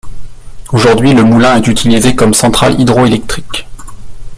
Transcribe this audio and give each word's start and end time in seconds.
Aujourd'hui 0.71 1.13
le 1.13 1.23
moulin 1.23 1.57
est 1.57 1.67
utilisé 1.67 2.15
comme 2.15 2.33
centrale 2.33 2.81
hydroélectrique. 2.81 3.67